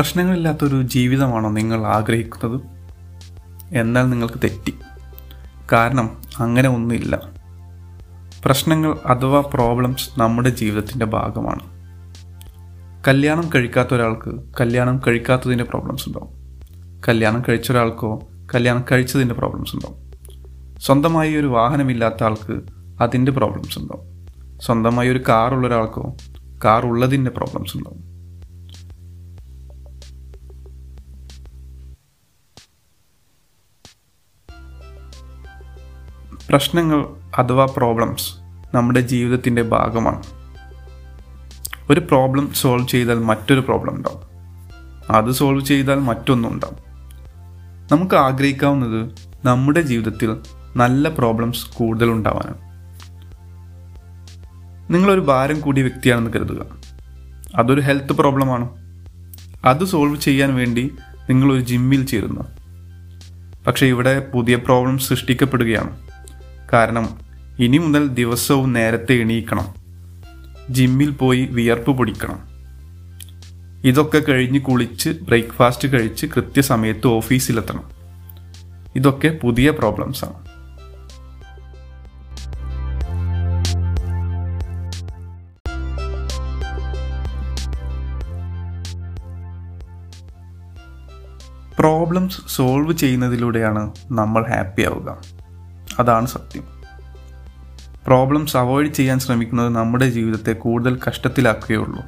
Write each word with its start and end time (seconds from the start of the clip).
പ്രശ്നങ്ങളില്ലാത്തൊരു 0.00 0.82
ജീവിതമാണോ 0.82 1.50
നിങ്ങൾ 1.50 1.86
ആഗ്രഹിക്കുന്നത്? 1.86 2.60
എന്നാൽ 3.72 4.10
നിങ്ങൾക്ക് 4.10 4.34
തെറ്റി. 4.44 4.74
കാരണം 5.72 6.22
അങ്ങനെ 6.38 6.68
ഒന്നുമില്ല. 6.68 7.20
പ്രശ്നങ്ങൾ 8.44 8.98
അഥവാ 9.06 9.40
പ്രോബ്ലംസ് 9.40 10.20
നമ്മുടെ 10.20 10.48
ജീവിതത്തിന്റെ 10.48 11.06
ഭാഗമാണ്. 11.06 11.60
കല്യാണം 13.08 13.50
കഴിക്കാത്ത 13.54 13.94
ഒരാൾക്ക് 13.94 14.40
കല്യാണം 14.60 15.00
കഴിക്കാത്തതിന്റെ 15.06 15.64
പ്രോബ്ലംസ് 15.64 16.08
ഉണ്ടാവും. 16.08 16.60
കല്യാണം 17.08 17.42
കഴിച്ച 17.48 17.72
ഒരാൾക്കോ 17.72 18.22
കല്യാണം 18.54 18.84
കഴിച്ചതിന്റെ 18.92 19.34
പ്രോബ്ലംസ് 19.34 19.76
ഉണ്ടാവും. 19.76 20.10
സ്വന്തമായി 20.80 21.34
ഒരു 21.34 21.46
വാഹനമില്ലാത്ത 21.46 22.24
ആൾക്ക് 22.24 22.60
അതിന്റെ 23.02 23.32
പ്രോബ്ലംസ് 23.32 23.78
ഉണ്ടാവും. 23.78 24.26
സ്വന്തമായി 24.60 25.08
ഒരു 25.08 25.22
കാറുള്ള 25.28 25.66
ഒരാൾക്കോ 25.66 26.16
കാർ 26.64 26.86
ഉള്ളതിന്റെ 26.86 27.30
പ്രോബ്ലംസ് 27.30 27.76
ഉണ്ടാവും. 27.76 27.99
പ്രശ്നങ്ങൾ 36.48 37.06
അഥവാ 37.38 37.64
പ്രോബ്ലംസ് 37.76 38.34
നമ്മുടെ 38.74 39.00
ജീവിതത്തിന്റെ 39.00 39.62
ഭാഗമാണ്. 39.62 40.22
ഒരു 41.90 42.00
പ്രോബ്ലം 42.00 42.54
സോൾവ് 42.54 42.88
ചെയ്താൽ 42.88 43.14
മറ്റൊരു 43.14 43.60
പ്രോബ്ലം 43.60 43.94
ഉണ്ടാവും. 43.94 44.20
അത് 45.16 45.30
സോൾവ് 45.30 45.64
ചെയ്താൽ 45.64 45.94
മറ്റൊന്നും 45.94 46.52
ഉണ്ടാവും. 46.52 46.76
നമുക്ക് 47.92 48.14
ആഗ്രഹിക്കാവുന്നത് 48.14 49.12
നമ്മുടെ 49.44 49.80
ജീവിതത്തിൽ 49.80 50.36
നല്ല 50.76 51.08
പ്രോബ്ലംസ് 51.08 51.66
കൂടുതൽ 51.74 52.10
ഉണ്ടാവാനാണ്. 52.10 52.70
നിങ്ങളൊരു 54.94 55.20
ഭാരം 55.20 55.60
കൂടിയ 55.60 55.82
വ്യക്തിയാണെന്ന് 55.82 56.30
കരുതുക. 56.30 56.66
അതൊരു 57.56 57.80
ഹെൽത്ത് 57.80 58.12
പ്രോബ്ലമാണ് 58.12 58.68
അത് 59.64 59.84
സോൾവ് 59.84 60.20
ചെയ്യാൻ 60.20 60.54
വേണ്ടി 60.54 60.94
നിങ്ങളൊരു 61.30 61.60
ജിമ്മിൽ 61.60 62.06
ചേരുന്നു. 62.06 62.40
പക്ഷേ 63.66 63.86
ഇവിടെ 63.86 64.30
പുതിയ 64.34 64.56
പ്രോബ്ലം 64.56 64.98
സൃഷ്ടിക്കപ്പെടുകയാണ്. 64.98 66.09
കാരണം 66.72 67.18
ഇനി 67.58 67.78
മുതൽ 67.78 68.08
ദിവസവും 68.08 68.72
നേരത്തെ 68.72 69.12
എണീക്കണം. 69.12 69.74
ജിമ്മിൽ 70.70 71.10
പോയി 71.10 71.46
വിയർപ്പ് 71.46 71.90
പൊടിക്കണം. 71.98 72.38
ഇതൊക്കെ 73.84 74.18
കഴിഞ്ഞ് 74.18 74.60
കുളിച്ച് 74.60 75.10
ബ്രേക്ക്ഫാസ്റ്റ് 75.22 75.92
കഴിച്ച് 75.92 76.26
കൃത്യസമയത്ത് 76.26 77.06
ഓഫീസിലെത്തണം. 77.06 77.84
ഇതൊക്കെ 78.96 79.28
പുതിയ 79.42 79.70
പ്രോബ്ലംസാണ് 79.70 80.50
പ്രോബ്ലംസ് 91.78 92.40
സോൾവ് 92.48 92.92
ചെയ്യുന്നതിലൂടെയാണ് 92.92 93.92
നമ്മൾ 94.10 94.42
ഹാപ്പി 94.48 94.82
ആവുക. 94.82 95.39
അതാണ് 95.98 96.26
സത്യം. 96.26 96.64
പ്രോബ്ലംസ് 98.06 98.56
അവോയ്ഡ് 98.56 98.94
ചെയ്യാൻ 98.94 99.18
ശ്രമിക്കുന്നത് 99.18 99.68
നമ്മുടെ 99.68 100.10
ജീവിതത്തെ 100.10 100.52
കൂടുതൽ 100.52 100.98
കഷ്ടത്തിലാക്കുകയുള്ളൂ. 101.08 102.02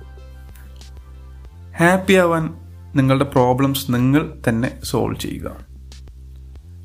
ഹാപ്പി 1.76 2.12
ആവാൻ 2.12 2.54
നിങ്ങളുടെ 2.94 3.24
പ്രോബ്ലംസ് 3.24 3.94
നിങ്ങൾ 3.94 4.32
തന്നെ 4.48 4.78
സോൾവ് 4.84 5.20
ചെയ്യുക. 5.20 5.56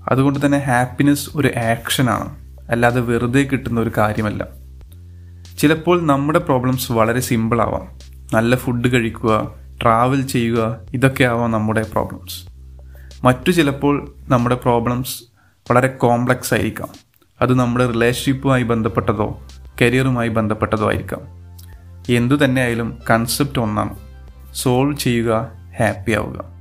അതുകൊണ്ട് 0.10 0.46
തന്നെ 0.46 0.58
ഹാപ്പിനെസ് 0.58 1.30
ഒരു 1.36 1.48
ആക്ഷനാണ് 1.48 2.36
അല്ലാതെ 2.72 3.02
വെറുതെ 3.02 3.42
കിട്ടുന്ന 3.42 3.80
ഒരു 3.80 3.92
കാര്യമല്ല. 3.98 4.48
ചിലപ്പോൾ 5.60 6.02
നമ്മുടെ 6.02 6.40
പ്രോബ്ലംസ് 6.40 6.92
വളരെ 6.92 7.20
സിമ്പിൾ 7.20 7.62
ആവാം. 7.62 8.08
നല്ല 8.34 8.56
ഫുഡ് 8.56 8.94
കഴിക്കുക 8.94 9.54
ട്രാവൽ 9.82 10.22
ചെയ്യുക 10.22 10.78
ഇതൊക്കെ 10.94 11.24
ആവാം 11.24 11.52
നമ്മുടെ 11.52 11.82
പ്രോബ്ലംസ് 11.82 12.46
മറ്റു 13.26 13.52
ചിലപ്പോൾ 13.52 14.14
നമ്മുടെ 14.28 14.56
പ്രോബ്ലംസ് 14.56 15.24
വളരെ 15.72 15.88
കോംപ്ലക്സ് 15.88 16.54
ആയിരിക്കാം. 16.54 16.88
അത് 17.42 17.56
നമ്മുടെ 17.56 17.88
റിലേഷൻഷിപ്പുമായി 17.88 18.64
ബന്ധപ്പെട്ടതോ 18.64 19.40
കരിയറുമായി 19.82 20.30
ബന്ധപ്പെട്ടതോ 20.30 20.90
ആയിരിക്കാം. 20.90 21.22
എന്തു 22.10 22.46
തന്നെ 22.46 22.62
ആയാലും 22.62 22.98
കൺസെപ്റ്റ് 23.10 23.60
ഒന്നാണ്. 23.60 23.96
സോൾവ് 24.56 24.98
ചെയ്യുക 24.98 25.52
ഹാപ്പി 25.80 26.12
ആവുക. 26.12 26.58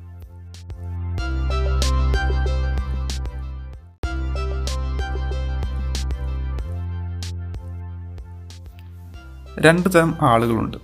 രണ്ട് 9.61 9.88
തരം 9.94 10.15
ആളുകളുണ്ട്. 10.23 10.77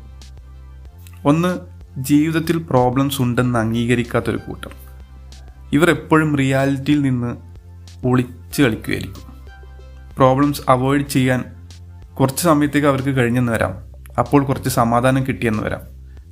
ഒന്ന് 1.25 1.59
ജീവിതത്തിൽ 1.97 2.59
പ്രോബ്ലംസ് 2.59 3.22
ഉണ്ടെന്ന് 3.22 3.59
അംഗീകരിക്കാത്തൊരു 3.59 4.37
കൂട്ടം. 4.37 4.71
ഇവർ 5.72 5.91
എപ്പോഴും 5.91 6.37
റിയാലിറ്റിയിൽ 6.37 7.03
നിന്ന് 7.03 7.52
ഒളിച്ച് 8.05 8.63
കളിക്കുകയായിരിക്കും 8.63 9.33
പ്രോബ്ലംസ് 10.17 10.63
അവോയ്ഡ് 10.69 11.09
ചെയ്യാൻ 11.09 11.45
കുറച്ച് 12.21 12.45
സമയത്തേക്ക് 12.45 12.89
അവർക്ക് 12.89 13.09
കഴിഞ്ഞെന്ന് 13.09 13.53
വരാം. 13.53 13.93
അപ്പോൾ 14.19 14.45
കുറച്ച് 14.45 14.69
സമാധാനം 14.69 15.27
കിട്ടിയെന്ന് 15.27 15.63
വരാം. 15.63 15.81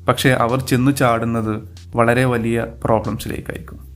പക്ഷേ 0.04 0.30
അവർ 0.30 0.60
ചെന്നു 0.60 0.90
ചാടുന്നത് 0.90 1.62
വളരെ 1.96 2.24
വലിയ 2.24 2.66
പ്രോബ്ലംസിലേക്കായിരിക്കും 2.84 3.90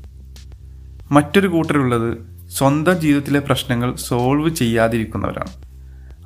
മറ്റൊരു 1.13 1.49
കൂട്ടരുള്ളത് 1.49 2.19
സ്വന്തം 2.49 2.93
ജീവിതത്തിലെ 2.93 3.41
പ്രശ്നങ്ങൾ 3.41 3.95
സോൾവ് 3.97 4.55
ചെയ്യാതിരിക്കുന്നവരാണ്. 4.55 5.65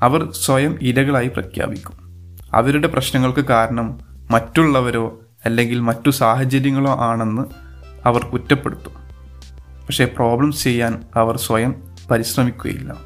അവർ 0.03 0.33
സ്വയം 0.33 0.79
ഇരകളായി 0.83 1.29
പ്രഖ്യാപിക്കും. 1.29 1.93
അവരുടെ 2.55 2.89
പ്രശ്നങ്ങൾക്ക് 2.89 3.45
കാരണം 3.45 4.01
മറ്റുള്ളവരോ 4.31 5.21
അല്ലെങ്കിൽ 5.45 5.81
മറ്റു 5.81 6.11
സാഹചര്യങ്ങളോ 6.11 6.97
ആണെന്ന് 6.99 7.43
അവർ 8.07 8.25
കുറ്റപ്പെടുത്തും. 8.25 8.98
പക്ഷേ 9.88 10.04
പ്രോബ്ലംസ് 10.04 10.65
ചെയ്യാൻ 10.65 11.04
അവർ 11.16 11.37
സ്വയം 11.37 11.82
പരിശ്രമിക്കുകയില്ല. 12.10 12.97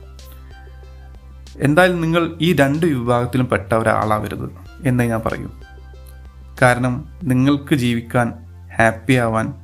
എന്തായാലും 1.61 2.01
നിങ്ങൾ 2.01 2.39
ഈ 2.41 2.53
രണ്ട് 2.53 2.87
വിഭാഗത്തിലും 2.87 3.47
പെട്ട 3.47 3.73
ഒരാളാവരുത് 3.73 4.53
എന്ന് 4.89 5.05
ഞാൻ 5.05 5.21
പറയൂ. 5.27 5.51
കാരണം 6.63 7.09
നിങ്ങൾക്ക് 7.23 7.75
ജീവിക്കാൻ 7.75 8.33
ഹാപ്പി 8.79 9.13
ആവാൻ 9.13 9.55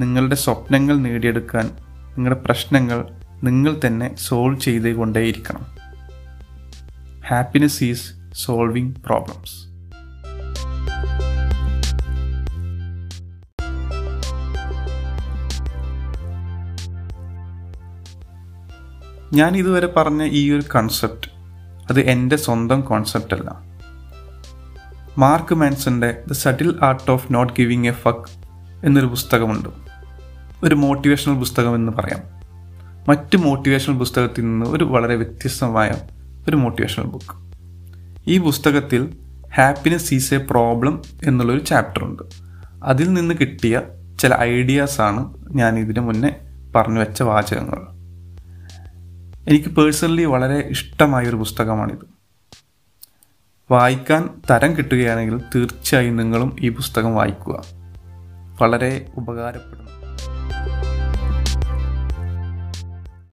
നിങ്ങളുടെ 0.00 0.34
സ്വപ്നങ്ങൾ 0.34 0.96
നേടിയെടുക്കാൻ 0.96 1.70
നിങ്ങളുടെ 2.16 2.40
പ്രശ്നങ്ങൾ 2.40 3.04
നിങ്ങൾ 3.42 3.80
തന്നെ 3.86 4.16
സോൾവ് 4.16 4.60
ചെയ്തുകൊണ്ടേയിരിക്കണം. 4.60 5.66
ഹാപ്പിനെസ് 7.26 7.84
ഈസ് 7.84 8.12
സോൾവിങ് 8.32 8.94
പ്രോബ്ലംസ് 9.06 9.75
ഞാൻ 19.32 19.56
ഇതുവരെ 19.56 19.86
പറഞ്ഞ 19.86 20.24
ഈ 20.24 20.50
ഒരു 20.50 20.62
കൺസെപ്റ്റ് 20.74 21.30
അത് 21.90 22.00
എന്റെ 22.00 22.36
സ്വന്തം 22.36 22.80
കോൺസെപ്റ്റ് 22.80 23.34
അല്ല. 23.34 23.60
Mark 25.18 25.54
മാൻസന്റെ 25.54 26.16
the 26.28 26.32
subtle 26.32 26.74
art 26.82 27.10
of 27.10 27.34
not 27.34 27.52
giving 27.52 27.86
a 27.86 27.90
fuck 27.90 28.46
എന്നൊരു 28.86 29.06
പുസ്തകമുണ്ട്. 29.06 29.68
ഒരു 30.64 30.74
മോട്ടിവേഷണൽ 30.74 31.38
പുസ്തകം 31.38 31.74
എന്ന് 31.74 31.92
പറയാം. 31.92 32.20
മറ്റ് 33.08 33.36
മോട്ടിവേഷണൽ 33.36 33.98
പുസ്തകത്തിൽ 33.98 34.42
നിന്ന് 34.42 34.66
ഒരു 34.66 34.84
വളരെ 34.84 35.14
വ്യത്യസ്തമായ 35.14 35.92
ഒരു 36.48 36.56
മോട്ടിവേഷണൽ 36.56 37.04
ബുക്ക് 37.04 37.46
ഈ 38.30 38.38
പുസ്തകത്തിൽ 38.38 39.18
ഹാപ്പിനെസ് 39.54 40.14
ഈസ് 40.14 40.34
എ 40.34 40.38
പ്രോബ്ലം 40.38 41.02
എന്നുള്ളൊരു 41.24 41.60
ചാപ്റ്റർ 41.60 42.04
ഉണ്ട്. 42.04 42.22
അതിൽ 42.84 43.12
നിന്ന് 43.12 43.34
കിട്ടിയ 43.40 43.82
ചില 44.20 44.34
ഐഡിയാസാണ് 44.34 45.34
ഞാൻ 45.48 45.78
ഇതിനു 45.78 46.00
മുന്നേ 46.00 46.36
പറഞ്ഞു 46.76 47.00
വെച്ച 47.00 47.22
വാചകങ്ങൾ. 47.22 47.95
എനിക്ക് 49.48 49.68
പേഴ്സണലി 49.68 50.24
വളരെ 50.24 50.58
ഇഷ്ടമായ 50.58 51.28
ഒരു 51.28 51.36
പുസ്തകമാണിത്. 51.36 52.06
വായിക്കാൻ 53.70 54.42
തരം 54.50 54.76
കിട്ടുകയാണെങ്കിൽ 54.76 55.38
തീർച്ചയായും 55.38 56.16
നിങ്ങളും 56.16 56.56
ഈ 56.60 56.68
പുസ്തകം 56.68 57.14
വായിക്കുക. 57.14 57.64
വളരെ 58.60 59.12
ഉപകാരപ്പെടുന്നു 59.16 59.85